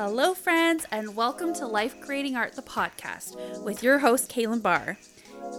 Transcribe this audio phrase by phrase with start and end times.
[0.00, 4.96] Hello, friends, and welcome to Life Creating Art, the podcast, with your host, Kaylyn Barr.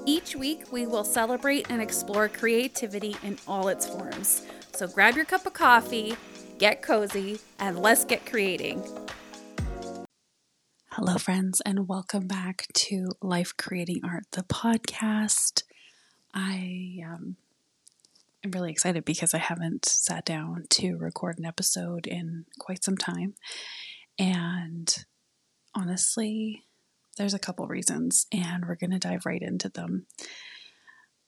[0.05, 4.47] Each week, we will celebrate and explore creativity in all its forms.
[4.71, 6.15] So grab your cup of coffee,
[6.57, 8.81] get cozy, and let's get creating.
[10.91, 15.63] Hello, friends, and welcome back to Life Creating Art, the podcast.
[16.33, 17.35] I um,
[18.45, 22.95] am really excited because I haven't sat down to record an episode in quite some
[22.95, 23.33] time.
[24.20, 24.93] And
[25.73, 26.64] honestly,
[27.18, 30.05] there's a couple reasons, and we're going to dive right into them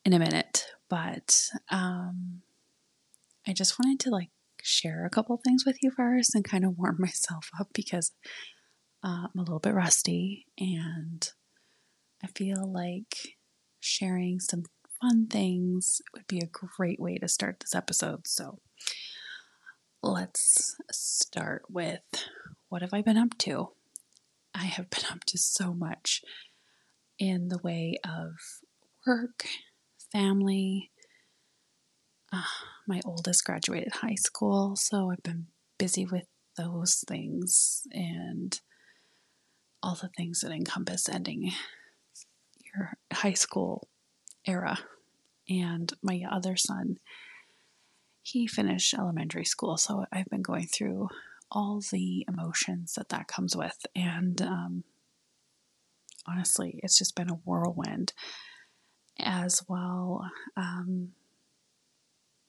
[0.05, 0.65] in a minute.
[0.89, 2.41] But um,
[3.47, 4.29] I just wanted to like
[4.61, 8.11] share a couple things with you first and kind of warm myself up because
[9.03, 11.27] uh, I'm a little bit rusty and
[12.23, 13.35] I feel like
[13.79, 14.63] sharing some
[15.01, 18.27] fun things would be a great way to start this episode.
[18.27, 18.59] So
[20.03, 22.01] let's start with
[22.71, 23.67] what have I been up to?
[24.55, 26.21] I have been up to so much
[27.19, 28.31] in the way of
[29.05, 29.45] work,
[30.13, 30.89] family.
[32.31, 32.43] Uh,
[32.87, 35.47] my oldest graduated high school, so I've been
[35.77, 38.57] busy with those things and
[39.83, 41.51] all the things that encompass ending
[42.73, 43.89] your high school
[44.47, 44.79] era.
[45.49, 46.99] And my other son,
[48.21, 51.09] he finished elementary school, so I've been going through
[51.51, 53.85] all the emotions that that comes with.
[53.95, 54.83] And um,
[56.27, 58.13] honestly, it's just been a whirlwind
[59.19, 60.25] as well.
[60.55, 61.09] Um,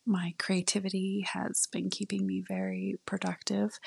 [0.07, 3.79] my creativity has been keeping me very productive,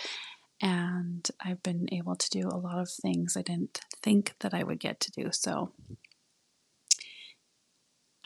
[0.61, 4.63] and I've been able to do a lot of things I didn't think that I
[4.63, 5.29] would get to do.
[5.31, 5.71] So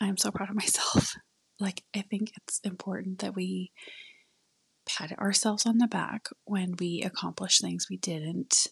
[0.00, 1.14] I'm so proud of myself.
[1.62, 3.70] Like, I think it's important that we
[4.98, 8.68] pat ourselves on the back when we accomplish things we didn't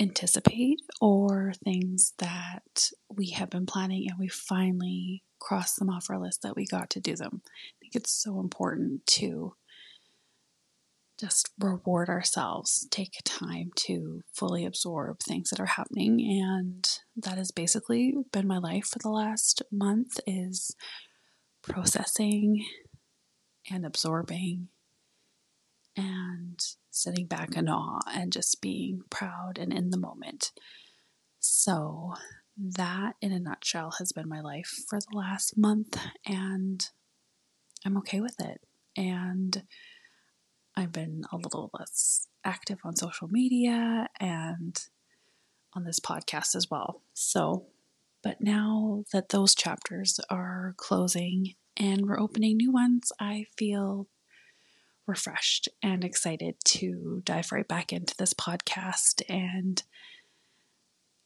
[0.00, 6.18] anticipate or things that we have been planning and we finally cross them off our
[6.18, 7.42] list that we got to do them.
[7.44, 9.54] I think it's so important to
[11.18, 17.50] just reward ourselves, take time to fully absorb things that are happening and that has
[17.50, 20.74] basically been my life for the last month is
[21.62, 22.64] processing
[23.70, 24.68] and absorbing
[25.96, 26.60] and
[26.90, 30.52] sitting back in awe and just being proud and in the moment.
[31.38, 32.14] So,
[32.56, 36.86] that in a nutshell has been my life for the last month, and
[37.84, 38.60] I'm okay with it.
[38.96, 39.62] And
[40.76, 44.78] I've been a little less active on social media and
[45.74, 47.02] on this podcast as well.
[47.14, 47.66] So,
[48.22, 54.08] but now that those chapters are closing and we're opening new ones, I feel
[55.06, 59.82] refreshed and excited to dive right back into this podcast and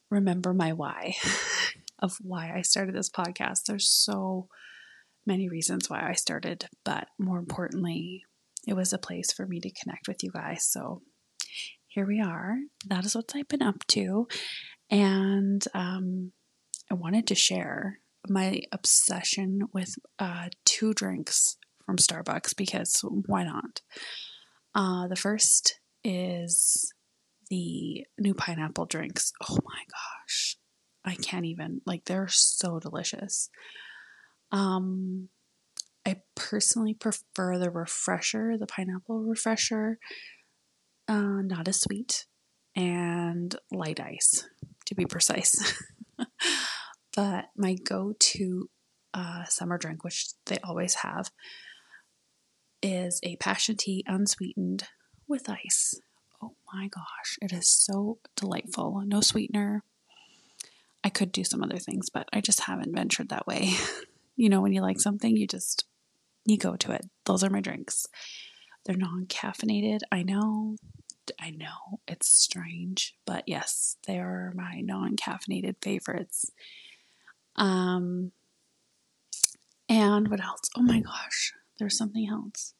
[0.09, 1.15] remember my why
[1.99, 3.65] of why I started this podcast.
[3.67, 4.47] There's so
[5.25, 8.23] many reasons why I started, but more importantly,
[8.67, 10.65] it was a place for me to connect with you guys.
[10.65, 11.01] So
[11.87, 12.55] here we are.
[12.87, 14.27] That is what I've been up to.
[14.89, 16.31] And um,
[16.91, 17.99] I wanted to share
[18.29, 23.81] my obsession with uh, two drinks from Starbucks because why not?
[24.73, 26.91] Uh, the first is
[27.49, 29.31] the new pineapple drinks.
[29.47, 30.57] Oh my gosh.
[31.05, 33.49] I can't even, like, they're so delicious.
[34.51, 35.29] Um,
[36.05, 39.99] I personally prefer the refresher, the pineapple refresher,
[41.07, 42.25] uh, not as sweet,
[42.75, 44.47] and light ice,
[44.85, 45.55] to be precise.
[47.15, 48.69] but my go to
[49.13, 51.31] uh, summer drink, which they always have,
[52.81, 54.83] is a passion tea unsweetened
[55.27, 55.99] with ice.
[56.41, 59.01] Oh my gosh, it is so delightful.
[59.05, 59.83] No sweetener.
[61.03, 63.73] I could do some other things, but I just haven't ventured that way.
[64.35, 65.85] you know, when you like something, you just
[66.45, 67.05] you go to it.
[67.25, 68.07] Those are my drinks.
[68.85, 70.01] They're non-caffeinated.
[70.11, 70.75] I know.
[71.39, 76.51] I know it's strange, but yes, they are my non-caffeinated favorites.
[77.55, 78.31] Um,
[79.87, 80.69] and what else?
[80.75, 82.73] Oh my gosh, there's something else.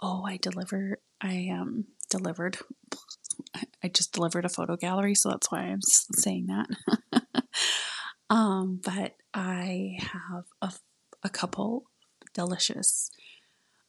[0.00, 0.98] Oh, I deliver.
[1.20, 2.58] I um delivered.
[3.82, 7.44] I just delivered a photo gallery, so that's why I'm saying that.
[8.30, 10.72] um, but I have a,
[11.22, 11.84] a couple
[12.32, 13.10] delicious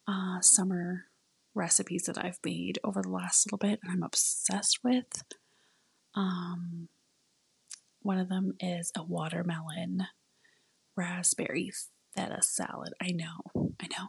[0.06, 1.06] uh, summer
[1.54, 5.24] recipes that I've made over the last little bit, and I'm obsessed with.
[6.14, 6.88] Um,
[8.06, 10.06] one of them is a watermelon
[10.96, 11.72] raspberry
[12.14, 12.94] feta salad.
[13.02, 14.08] I know, I know.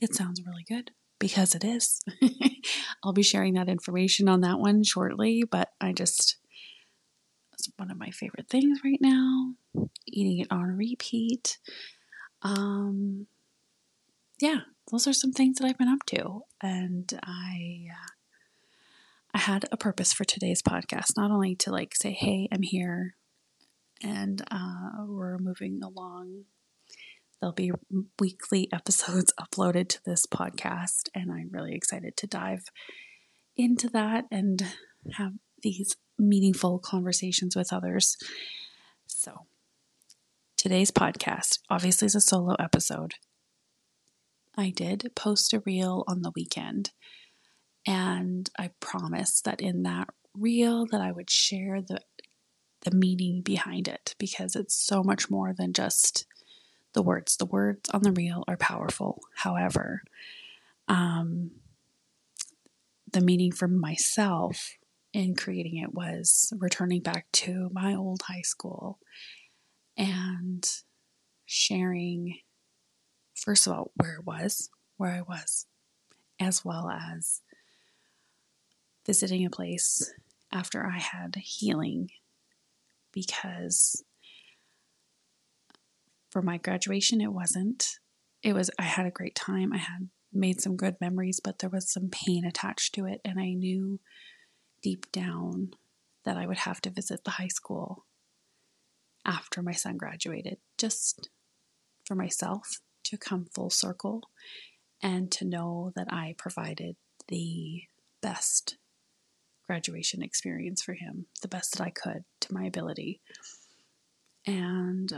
[0.00, 0.92] It sounds really good.
[1.18, 2.00] because it is.
[3.02, 6.36] I'll be sharing that information on that one shortly, but I just,
[7.52, 9.54] it's one of my favorite things right now.
[10.06, 11.58] Eating it on repeat.
[12.42, 13.26] Um,
[14.40, 14.60] yeah,
[14.90, 16.42] those are some things that I've been up to.
[16.62, 18.12] And I, uh,
[19.34, 23.16] I had a purpose for today's podcast, not only to like say, hey, I'm here
[24.02, 26.44] and uh, we're moving along
[27.40, 27.72] There'll be
[28.18, 32.64] weekly episodes uploaded to this podcast, and I'm really excited to dive
[33.56, 34.62] into that and
[35.14, 38.16] have these meaningful conversations with others.
[39.06, 39.46] So,
[40.56, 43.14] today's podcast obviously is a solo episode.
[44.56, 46.90] I did post a reel on the weekend,
[47.86, 52.00] and I promised that in that reel that I would share the
[52.82, 56.26] the meaning behind it because it's so much more than just
[56.92, 57.36] the words.
[57.36, 59.20] The words on the reel are powerful.
[59.36, 60.02] However,
[60.86, 61.50] um,
[63.12, 64.76] the meaning for myself
[65.12, 68.98] in creating it was returning back to my old high school
[69.96, 70.70] and
[71.46, 72.38] sharing,
[73.34, 75.66] first of all, where it was, where I was,
[76.38, 77.40] as well as
[79.06, 80.12] visiting a place
[80.52, 82.10] after I had healing
[83.12, 84.04] because
[86.30, 87.98] for my graduation, it wasn't.
[88.42, 89.72] It was, I had a great time.
[89.72, 93.20] I had made some good memories, but there was some pain attached to it.
[93.24, 94.00] And I knew
[94.82, 95.72] deep down
[96.24, 98.04] that I would have to visit the high school
[99.24, 101.30] after my son graduated, just
[102.04, 104.30] for myself to come full circle
[105.02, 106.96] and to know that I provided
[107.28, 107.82] the
[108.20, 108.76] best
[109.68, 113.20] graduation experience for him, the best that I could to my ability.
[114.46, 115.12] And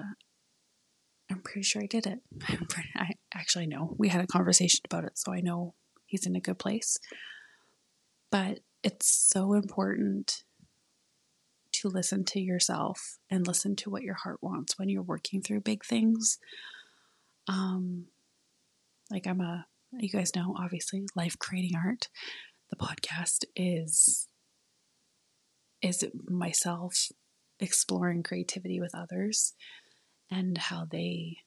[1.31, 2.19] I'm pretty sure I did it.
[2.97, 3.95] I actually know.
[3.97, 5.75] We had a conversation about it, so I know
[6.05, 6.99] he's in a good place.
[8.31, 10.43] But it's so important
[11.75, 15.61] to listen to yourself and listen to what your heart wants when you're working through
[15.61, 16.39] big things.
[17.47, 18.07] Um,
[19.11, 22.09] like I'm a, you guys know, obviously, life creating art.
[22.71, 24.29] The podcast is
[25.83, 27.11] is myself
[27.59, 29.55] exploring creativity with others
[30.31, 31.39] and how they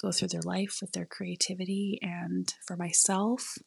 [0.00, 1.98] go through their life with their creativity.
[2.02, 3.58] And for myself,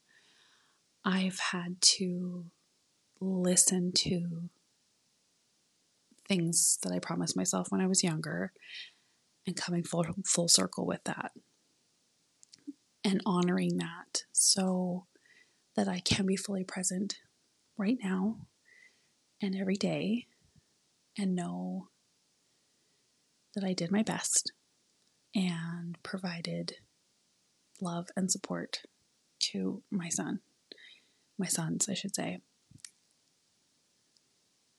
[1.04, 2.46] I've had to
[3.20, 4.50] listen to
[6.28, 8.52] things that I promised myself when I was younger
[9.46, 11.32] and coming full, full circle with that
[13.04, 15.06] and honoring that so
[15.76, 17.20] that I can be fully present
[17.78, 18.40] right now
[19.42, 20.28] and every day
[21.18, 21.90] and know
[23.56, 24.52] that I did my best
[25.36, 26.76] and provided
[27.82, 28.82] love and support
[29.40, 30.40] to my son,
[31.38, 32.40] my sons, I should say.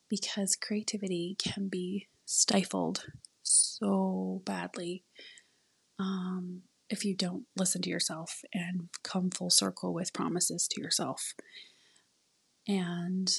[0.09, 3.05] Because creativity can be stifled
[3.43, 5.05] so badly
[5.99, 11.35] um, if you don't listen to yourself and come full circle with promises to yourself.
[12.67, 13.31] And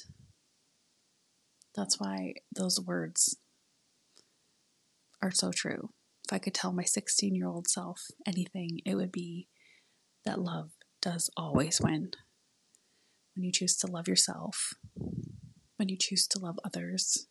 [1.75, 3.37] that's why those words
[5.21, 5.89] are so true.
[6.27, 9.47] If I could tell my 16 year old self anything, it would be
[10.25, 10.71] that love
[11.01, 12.11] does always win.
[13.35, 14.73] When you choose to love yourself,
[15.77, 17.27] when you choose to love others,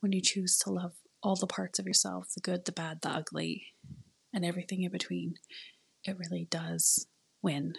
[0.00, 0.92] when you choose to love
[1.22, 3.66] all the parts of yourself the good, the bad, the ugly,
[4.32, 5.34] and everything in between,
[6.04, 7.06] it really does
[7.42, 7.74] win.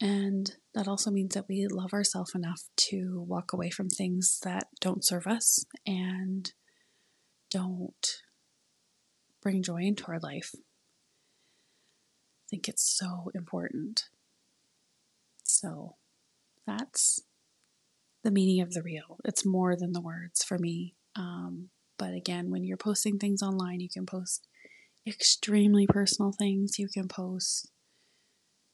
[0.00, 4.68] And that also means that we love ourselves enough to walk away from things that
[4.78, 6.52] don't serve us and
[7.50, 8.22] don't
[9.42, 10.50] bring joy into our life.
[10.54, 10.60] I
[12.50, 14.10] think it's so important.
[15.44, 15.94] So
[16.66, 17.22] that's
[18.22, 19.16] the meaning of the reel.
[19.24, 20.94] It's more than the words for me.
[21.16, 24.46] Um, but again, when you're posting things online, you can post
[25.06, 26.78] extremely personal things.
[26.78, 27.70] You can post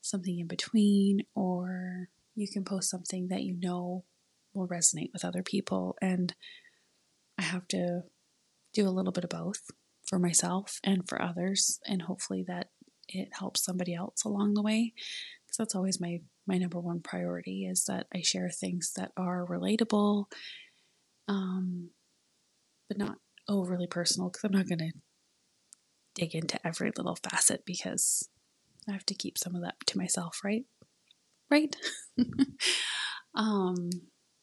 [0.02, 4.04] something in between, or you can post something that you know
[4.52, 5.96] will resonate with other people.
[6.02, 6.34] And
[7.38, 8.02] I have to
[8.74, 9.70] do a little bit of both
[10.04, 12.68] for myself and for others, and hopefully that
[13.08, 14.92] it helps somebody else along the way.
[15.46, 19.46] Because that's always my my number one priority is that I share things that are
[19.46, 20.24] relatable,
[21.28, 21.90] um,
[22.88, 23.16] but not
[23.48, 24.28] overly personal.
[24.28, 24.92] Because I'm not going to
[26.14, 28.28] dig into every little facet because
[28.88, 30.64] I have to keep some of that to myself, right?
[31.50, 31.76] Right?
[33.34, 33.90] um,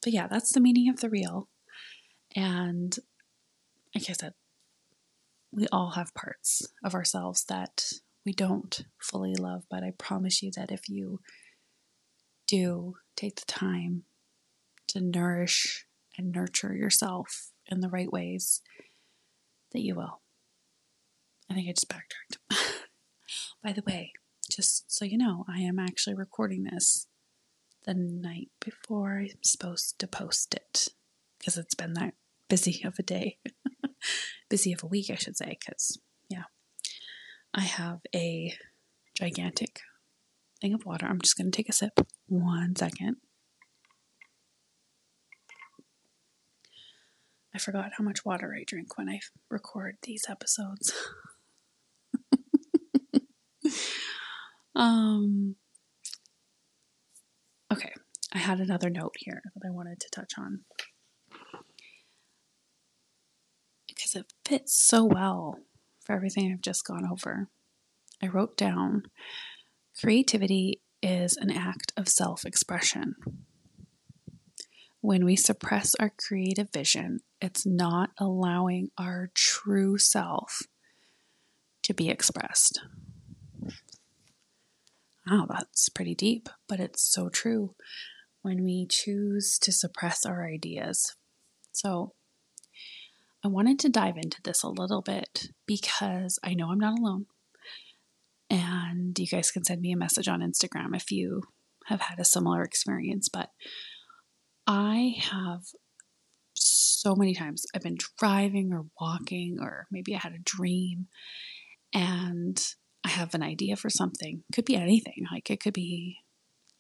[0.02, 1.50] but yeah, that's the meaning of the reel.
[2.36, 2.96] And
[3.94, 4.34] like I said,
[5.52, 7.92] we all have parts of ourselves that
[8.26, 11.20] we don't fully love, but I promise you that if you
[12.48, 14.04] do take the time
[14.88, 15.86] to nourish
[16.18, 18.62] and nurture yourself in the right ways,
[19.72, 20.22] that you will.
[21.50, 22.38] I think I just backtracked.
[23.64, 24.14] By the way,
[24.50, 27.08] just so you know, I am actually recording this
[27.86, 30.90] the night before I'm supposed to post it
[31.38, 32.14] because it's been that
[32.50, 33.38] busy of a day.
[34.50, 36.44] busy of a week, I should say, because, yeah,
[37.54, 38.54] I have a
[39.16, 39.82] gigantic
[40.60, 41.06] thing of water.
[41.06, 42.00] I'm just going to take a sip.
[42.28, 43.18] One second.
[47.54, 50.94] I forgot how much water I drink when I record these episodes.
[54.80, 55.56] um,
[57.72, 57.92] okay,
[58.34, 60.62] I had another note here that I wanted to touch on
[63.88, 65.60] because it fits so well
[66.00, 67.50] for everything I've just gone over.
[68.24, 69.04] I wrote down
[70.00, 73.16] creativity is an act of self expression.
[75.02, 80.62] When we suppress our creative vision, it's not allowing our true self
[81.84, 82.80] to be expressed.
[85.30, 87.76] Wow, that's pretty deep, but it's so true
[88.42, 91.16] when we choose to suppress our ideas.
[91.72, 92.14] So,
[93.44, 97.28] I wanted to dive into this a little bit because I know I'm not alone.
[98.50, 101.44] And you guys can send me a message on Instagram if you
[101.86, 103.30] have had a similar experience.
[103.30, 103.52] But
[104.68, 105.62] I have
[106.54, 111.08] so many times I've been driving or walking, or maybe I had a dream
[111.94, 112.62] and
[113.04, 114.44] I have an idea for something.
[114.54, 115.26] Could be anything.
[115.32, 116.18] Like it could be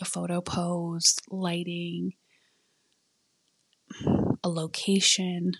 [0.01, 2.13] a photo pose, lighting,
[4.43, 5.53] a location,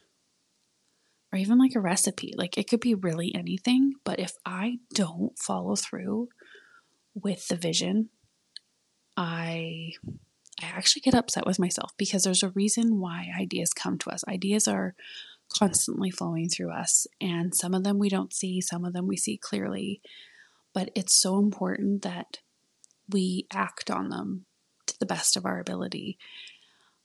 [1.31, 2.33] or even like a recipe.
[2.37, 3.93] Like it could be really anything.
[4.03, 6.29] But if I don't follow through
[7.13, 8.09] with the vision,
[9.15, 9.91] I
[10.61, 14.23] I actually get upset with myself because there's a reason why ideas come to us.
[14.27, 14.95] Ideas are
[15.57, 19.17] constantly flowing through us, and some of them we don't see, some of them we
[19.17, 20.01] see clearly.
[20.79, 22.37] But it's so important that
[23.09, 24.45] we act on them
[24.87, 26.17] to the best of our ability.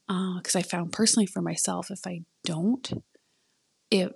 [0.07, 3.03] Because uh, I found personally for myself, if I don't,
[3.91, 4.13] it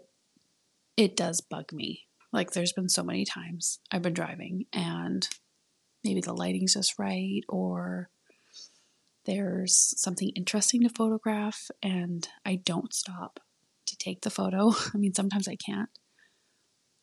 [0.96, 2.06] it does bug me.
[2.32, 5.28] Like there's been so many times I've been driving and
[6.06, 8.10] maybe the lighting's just right or
[9.26, 13.42] there's something interesting to photograph and I don't stop
[13.88, 14.72] to take the photo.
[14.94, 15.90] I mean, sometimes I can't,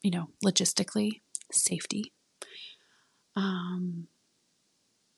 [0.02, 1.20] you know, logistically,
[1.52, 2.14] safety.
[3.37, 4.09] Um,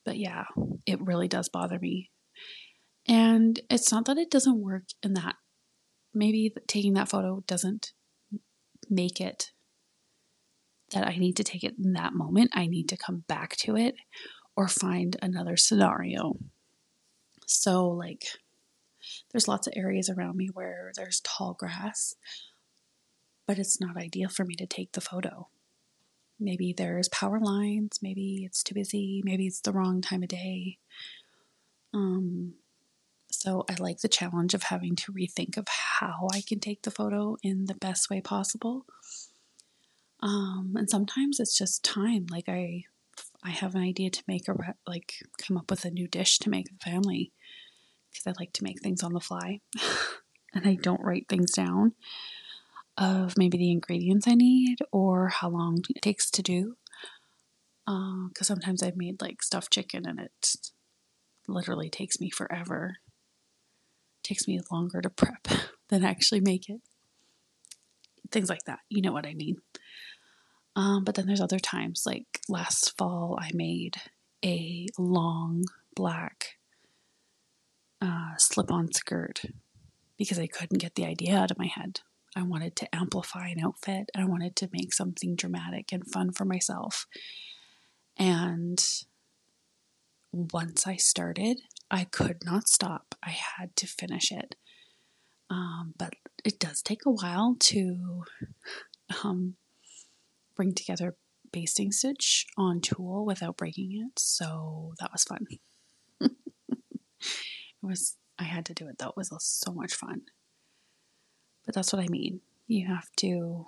[0.05, 0.45] but yeah,
[0.87, 2.11] it really does bother me.
[3.07, 5.37] And it's not that it doesn't work in that
[6.13, 7.93] maybe taking that photo doesn't
[8.91, 9.53] make it
[10.93, 12.51] that I need to take it in that moment.
[12.55, 13.95] I need to come back to it
[14.57, 16.39] or find another scenario
[17.51, 18.27] so, like,
[19.33, 22.15] there's lots of areas around me where there's tall grass,
[23.47, 25.49] but it's not ideal for me to take the photo.
[26.41, 30.79] Maybe there's power lines, maybe it's too busy, maybe it's the wrong time of day.
[31.93, 32.55] Um,
[33.31, 36.91] so I like the challenge of having to rethink of how I can take the
[36.91, 38.87] photo in the best way possible.
[40.21, 42.27] Um, and sometimes it's just time.
[42.31, 42.85] Like I,
[43.45, 44.55] I have an idea to make a
[44.87, 47.33] like come up with a new dish to make the family,
[48.11, 49.61] because I like to make things on the fly
[50.55, 51.93] and I don't write things down
[52.99, 56.77] of maybe the ingredients I need or how long it takes to do.
[57.87, 60.57] Because uh, sometimes I've made like stuffed chicken and it
[61.47, 62.97] literally takes me forever.
[64.19, 65.47] It takes me longer to prep
[65.89, 66.81] than actually make it.
[68.31, 68.81] Things like that.
[68.91, 69.57] You know what I mean.
[70.77, 73.97] Um, but then there's other times, like last fall, I made
[74.45, 75.65] a long
[75.97, 76.59] black
[78.01, 79.43] uh, slip on skirt
[80.17, 82.01] because I couldn't get the idea out of my head.
[82.39, 84.11] I wanted to amplify an outfit.
[84.15, 87.07] I wanted to make something dramatic and fun for myself.
[88.17, 88.85] And
[90.33, 93.17] once I started, I could not stop.
[93.23, 94.55] I had to finish it.
[95.51, 96.15] Um, but
[96.45, 98.25] it does take a while to
[99.25, 99.57] um,
[100.55, 101.17] bring together
[101.51, 104.19] basting stitch on tulle without breaking it.
[104.19, 105.47] So that was fun.
[107.81, 109.09] It was, I had to do it though.
[109.11, 110.23] It was so much fun.
[111.69, 112.41] But that's what I mean.
[112.67, 113.67] You have to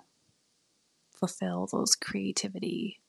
[1.15, 2.99] fulfill those creativity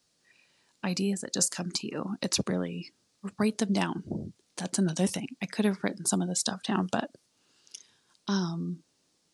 [0.85, 2.17] ideas that just come to you.
[2.21, 2.93] It's really,
[3.39, 4.35] write them down.
[4.59, 5.29] That's another thing.
[5.41, 7.11] I could have written some of the stuff down, but
[8.29, 8.81] um,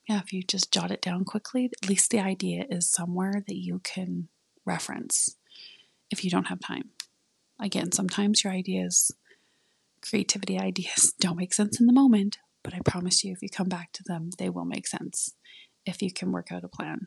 [0.08, 3.56] yeah, if you just jot it down quickly, at least the idea is somewhere that
[3.56, 4.28] you can
[4.64, 5.34] reference
[6.08, 6.90] if you don't have time.
[7.58, 9.10] Again, sometimes your ideas,
[10.02, 13.68] creativity ideas, don't make sense in the moment, but I promise you, if you come
[13.68, 15.34] back to them, they will make sense
[15.86, 17.06] if you can work out a plan.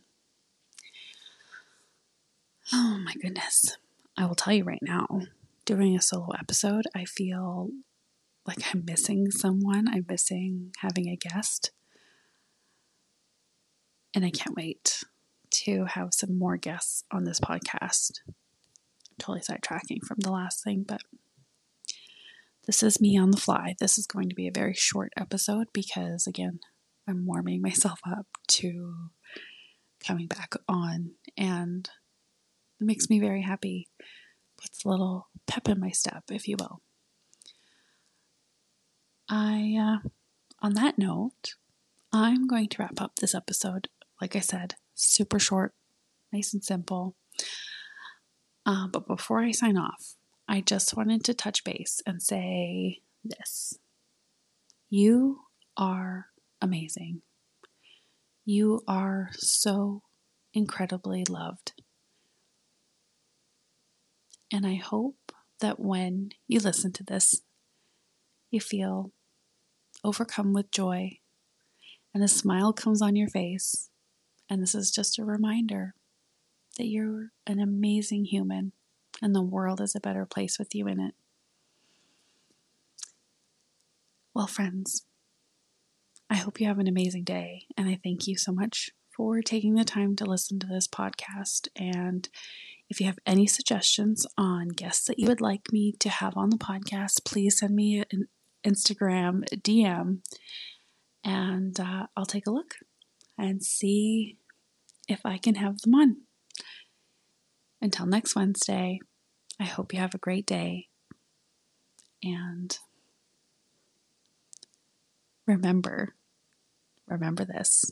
[2.73, 3.77] Oh my goodness.
[4.17, 5.21] I will tell you right now,
[5.65, 7.69] doing a solo episode, I feel
[8.45, 9.87] like I'm missing someone.
[9.87, 11.71] I'm missing having a guest.
[14.13, 15.03] And I can't wait
[15.51, 18.19] to have some more guests on this podcast.
[19.19, 21.01] Totally sidetracking from the last thing, but
[22.65, 23.75] this is me on the fly.
[23.79, 26.59] This is going to be a very short episode because, again,
[27.07, 29.09] I'm warming myself up to
[30.05, 31.89] coming back on, and
[32.79, 33.87] it makes me very happy.
[34.61, 36.81] Puts a little pep in my step, if you will.
[39.27, 40.07] I, uh,
[40.61, 41.55] on that note,
[42.13, 43.87] I'm going to wrap up this episode.
[44.19, 45.73] Like I said, super short,
[46.31, 47.15] nice and simple.
[48.65, 50.15] Uh, but before I sign off,
[50.51, 53.79] I just wanted to touch base and say this
[54.89, 55.43] You
[55.77, 56.25] are
[56.61, 57.21] amazing.
[58.43, 60.01] You are so
[60.53, 61.71] incredibly loved.
[64.51, 65.31] And I hope
[65.61, 67.43] that when you listen to this,
[68.49, 69.13] you feel
[70.03, 71.19] overcome with joy
[72.13, 73.89] and a smile comes on your face.
[74.49, 75.95] And this is just a reminder
[76.77, 78.73] that you're an amazing human
[79.21, 81.13] and the world is a better place with you in it.
[84.33, 85.05] Well, friends,
[86.29, 89.75] I hope you have an amazing day, and I thank you so much for taking
[89.75, 91.67] the time to listen to this podcast.
[91.75, 92.29] And
[92.89, 96.49] if you have any suggestions on guests that you would like me to have on
[96.49, 98.27] the podcast, please send me an
[98.65, 100.19] Instagram DM
[101.23, 102.75] and uh, I'll take a look
[103.37, 104.37] and see
[105.07, 106.17] if I can have them on.
[107.81, 108.99] Until next Wednesday,
[109.61, 110.87] I hope you have a great day.
[112.23, 112.75] And
[115.45, 116.15] remember,
[117.07, 117.85] remember this.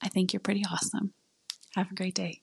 [0.00, 1.14] I think you're pretty awesome.
[1.74, 2.42] Have a great day.